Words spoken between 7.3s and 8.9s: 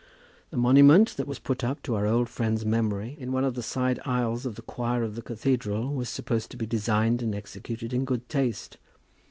executed in good taste.